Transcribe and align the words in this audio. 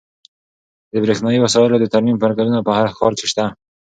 د 0.91 0.93
برښنایي 1.03 1.39
وسایلو 1.41 1.77
د 1.81 1.85
ترمیم 1.93 2.17
مرکزونه 2.25 2.59
په 2.67 2.71
هر 2.77 2.87
ښار 2.97 3.13
کې 3.19 3.25
شته. 3.31 3.45